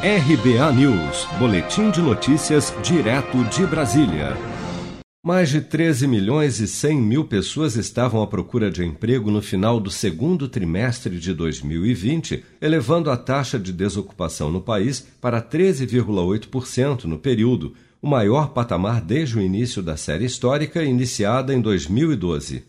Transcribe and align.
RBA 0.00 0.72
News, 0.74 1.26
Boletim 1.40 1.90
de 1.90 2.00
Notícias, 2.00 2.72
direto 2.84 3.42
de 3.46 3.66
Brasília. 3.66 4.36
Mais 5.26 5.48
de 5.48 5.60
13 5.60 6.06
milhões 6.06 6.60
e 6.60 6.68
100 6.68 7.00
mil 7.00 7.24
pessoas 7.24 7.74
estavam 7.74 8.22
à 8.22 8.26
procura 8.28 8.70
de 8.70 8.84
emprego 8.84 9.28
no 9.28 9.42
final 9.42 9.80
do 9.80 9.90
segundo 9.90 10.48
trimestre 10.48 11.18
de 11.18 11.34
2020, 11.34 12.44
elevando 12.60 13.10
a 13.10 13.16
taxa 13.16 13.58
de 13.58 13.72
desocupação 13.72 14.52
no 14.52 14.60
país 14.60 15.04
para 15.20 15.42
13,8% 15.42 17.02
no 17.06 17.18
período, 17.18 17.74
o 18.00 18.08
maior 18.08 18.50
patamar 18.50 19.00
desde 19.00 19.36
o 19.36 19.42
início 19.42 19.82
da 19.82 19.96
série 19.96 20.26
histórica 20.26 20.80
iniciada 20.80 21.52
em 21.52 21.60
2012. 21.60 22.62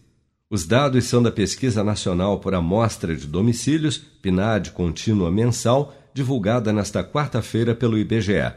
Os 0.50 0.66
dados 0.66 1.06
são 1.06 1.22
da 1.22 1.32
Pesquisa 1.32 1.84
Nacional 1.84 2.40
por 2.40 2.56
Amostra 2.56 3.16
de 3.16 3.28
Domicílios, 3.28 4.00
PNAD 4.00 4.72
Contínua 4.72 5.30
Mensal, 5.30 5.94
divulgada 6.20 6.74
nesta 6.74 7.02
quarta-feira 7.02 7.74
pelo 7.74 7.98
IBGE. 7.98 8.52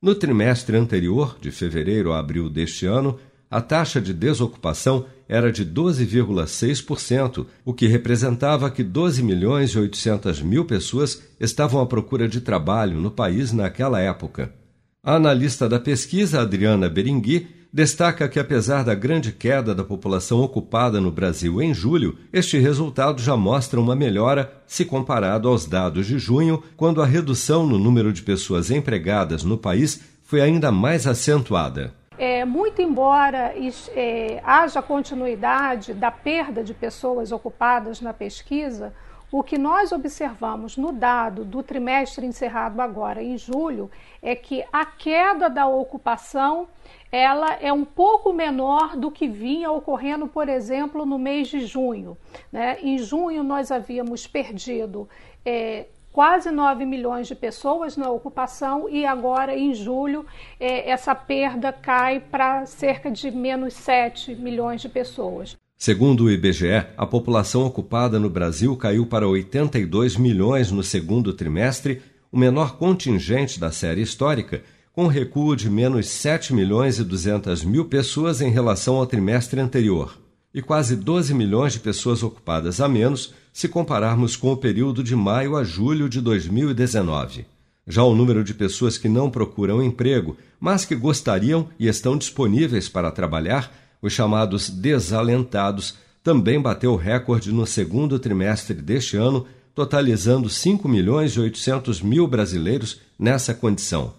No 0.00 0.14
trimestre 0.14 0.76
anterior, 0.76 1.36
de 1.40 1.50
fevereiro 1.50 2.12
a 2.12 2.20
abril 2.20 2.48
deste 2.48 2.86
ano, 2.86 3.18
a 3.50 3.60
taxa 3.60 4.00
de 4.00 4.14
desocupação 4.14 5.06
era 5.28 5.50
de 5.50 5.66
12,6%, 5.66 7.46
o 7.64 7.74
que 7.74 7.88
representava 7.88 8.70
que 8.70 8.84
12 8.84 9.24
milhões 9.24 9.70
e 9.70 9.78
800 9.80 10.40
mil 10.40 10.64
pessoas 10.64 11.20
estavam 11.40 11.80
à 11.80 11.86
procura 11.86 12.28
de 12.28 12.40
trabalho 12.40 13.00
no 13.00 13.10
país 13.10 13.52
naquela 13.52 14.00
época. 14.00 14.54
A 15.02 15.16
analista 15.16 15.68
da 15.68 15.80
pesquisa, 15.80 16.40
Adriana 16.40 16.88
Beringui, 16.88 17.48
destaca 17.72 18.28
que, 18.28 18.38
apesar 18.38 18.84
da 18.84 18.94
grande 18.94 19.32
queda 19.32 19.74
da 19.74 19.84
população 19.84 20.40
ocupada 20.40 21.00
no 21.00 21.10
Brasil 21.10 21.62
em 21.62 21.72
julho, 21.72 22.18
este 22.32 22.58
resultado 22.58 23.20
já 23.22 23.36
mostra 23.36 23.80
uma 23.80 23.94
melhora 23.94 24.52
se 24.66 24.84
comparado 24.84 25.48
aos 25.48 25.66
dados 25.66 26.06
de 26.06 26.18
junho, 26.18 26.62
quando 26.76 27.00
a 27.00 27.06
redução 27.06 27.66
no 27.66 27.78
número 27.78 28.12
de 28.12 28.22
pessoas 28.22 28.70
empregadas 28.70 29.44
no 29.44 29.56
país 29.56 30.00
foi 30.22 30.40
ainda 30.40 30.70
mais 30.72 31.06
acentuada. 31.06 31.94
É, 32.18 32.44
muito 32.44 32.82
embora 32.82 33.54
é, 33.96 34.42
haja 34.44 34.82
continuidade 34.82 35.94
da 35.94 36.10
perda 36.10 36.62
de 36.62 36.74
pessoas 36.74 37.32
ocupadas 37.32 38.00
na 38.00 38.12
pesquisa, 38.12 38.92
o 39.32 39.44
que 39.44 39.56
nós 39.56 39.92
observamos 39.92 40.76
no 40.76 40.90
dado 40.90 41.44
do 41.44 41.62
trimestre 41.62 42.26
encerrado 42.26 42.80
agora 42.80 43.22
em 43.22 43.38
julho 43.38 43.90
é 44.20 44.34
que 44.34 44.64
a 44.72 44.84
queda 44.84 45.48
da 45.48 45.68
ocupação 45.68 46.66
ela 47.12 47.54
é 47.54 47.72
um 47.72 47.84
pouco 47.84 48.32
menor 48.32 48.96
do 48.96 49.10
que 49.10 49.28
vinha 49.28 49.70
ocorrendo, 49.70 50.26
por 50.26 50.48
exemplo, 50.48 51.06
no 51.06 51.18
mês 51.18 51.48
de 51.48 51.64
junho. 51.64 52.16
Né? 52.50 52.78
Em 52.82 52.98
junho 52.98 53.42
nós 53.44 53.70
havíamos 53.70 54.26
perdido 54.26 55.08
é, 55.44 55.86
quase 56.12 56.50
9 56.50 56.84
milhões 56.84 57.28
de 57.28 57.34
pessoas 57.34 57.96
na 57.96 58.10
ocupação 58.10 58.88
e 58.88 59.06
agora 59.06 59.56
em 59.56 59.72
julho 59.74 60.26
é, 60.58 60.90
essa 60.90 61.14
perda 61.14 61.72
cai 61.72 62.18
para 62.18 62.66
cerca 62.66 63.10
de 63.10 63.30
menos 63.30 63.74
7 63.74 64.34
milhões 64.34 64.80
de 64.80 64.88
pessoas. 64.88 65.56
Segundo 65.82 66.24
o 66.24 66.30
IBGE, 66.30 66.84
a 66.94 67.06
população 67.06 67.64
ocupada 67.64 68.20
no 68.20 68.28
Brasil 68.28 68.76
caiu 68.76 69.06
para 69.06 69.26
82 69.26 70.14
milhões 70.18 70.70
no 70.70 70.82
segundo 70.82 71.32
trimestre, 71.32 72.02
o 72.30 72.38
menor 72.38 72.76
contingente 72.76 73.58
da 73.58 73.72
série 73.72 74.02
histórica, 74.02 74.62
com 74.92 75.06
recuo 75.06 75.56
de 75.56 75.70
menos 75.70 76.06
7 76.06 76.52
milhões 76.52 76.98
e 76.98 77.02
200 77.02 77.64
mil 77.64 77.86
pessoas 77.86 78.42
em 78.42 78.50
relação 78.50 78.96
ao 78.96 79.06
trimestre 79.06 79.58
anterior, 79.58 80.18
e 80.52 80.60
quase 80.60 80.94
12 80.94 81.32
milhões 81.32 81.72
de 81.72 81.80
pessoas 81.80 82.22
ocupadas 82.22 82.78
a 82.78 82.86
menos 82.86 83.32
se 83.50 83.66
compararmos 83.66 84.36
com 84.36 84.52
o 84.52 84.58
período 84.58 85.02
de 85.02 85.16
maio 85.16 85.56
a 85.56 85.64
julho 85.64 86.10
de 86.10 86.20
2019. 86.20 87.46
Já 87.88 88.02
o 88.02 88.14
número 88.14 88.44
de 88.44 88.52
pessoas 88.52 88.98
que 88.98 89.08
não 89.08 89.30
procuram 89.30 89.82
emprego, 89.82 90.36
mas 90.60 90.84
que 90.84 90.94
gostariam 90.94 91.70
e 91.78 91.88
estão 91.88 92.18
disponíveis 92.18 92.86
para 92.86 93.10
trabalhar, 93.10 93.72
os 94.02 94.12
chamados 94.12 94.70
desalentados, 94.70 95.94
também 96.22 96.60
bateu 96.60 96.96
recorde 96.96 97.52
no 97.52 97.66
segundo 97.66 98.18
trimestre 98.18 98.74
deste 98.74 99.16
ano, 99.16 99.46
totalizando 99.74 100.48
5 100.48 100.88
milhões 100.88 101.32
e 101.32 101.40
800 101.40 102.02
mil 102.02 102.26
brasileiros 102.26 103.00
nessa 103.18 103.54
condição. 103.54 104.12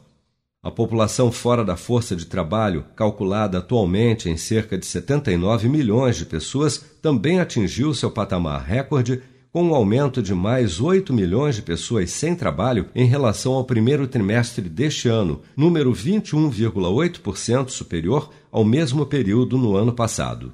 A 0.63 0.69
população 0.69 1.31
fora 1.31 1.65
da 1.65 1.75
força 1.75 2.15
de 2.15 2.25
trabalho, 2.25 2.85
calculada 2.95 3.57
atualmente 3.57 4.29
em 4.29 4.37
cerca 4.37 4.77
de 4.77 4.85
79 4.85 5.67
milhões 5.67 6.17
de 6.17 6.25
pessoas, 6.25 6.83
também 7.01 7.39
atingiu 7.39 7.93
seu 7.95 8.11
patamar 8.11 8.63
recorde, 8.63 9.23
com 9.51 9.63
um 9.63 9.75
aumento 9.75 10.21
de 10.21 10.33
mais 10.33 10.79
8 10.79 11.13
milhões 11.13 11.55
de 11.55 11.61
pessoas 11.61 12.11
sem 12.11 12.33
trabalho 12.33 12.85
em 12.95 13.05
relação 13.05 13.53
ao 13.53 13.65
primeiro 13.65 14.07
trimestre 14.07 14.69
deste 14.69 15.09
ano, 15.09 15.41
número 15.57 15.91
21,8% 15.91 17.69
superior 17.69 18.29
ao 18.49 18.63
mesmo 18.63 19.05
período 19.05 19.57
no 19.57 19.75
ano 19.75 19.93
passado. 19.93 20.53